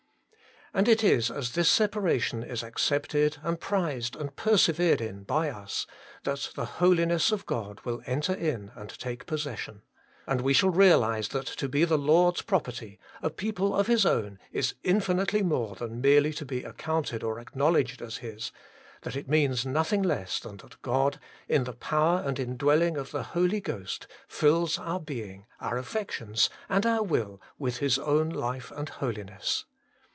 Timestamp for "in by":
5.01-5.49